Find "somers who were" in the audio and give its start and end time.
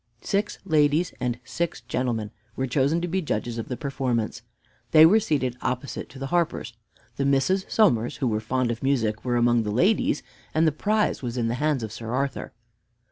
7.69-8.39